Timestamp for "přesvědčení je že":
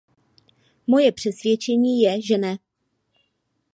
1.11-2.37